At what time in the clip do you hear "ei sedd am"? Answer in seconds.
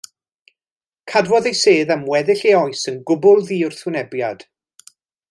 1.49-2.07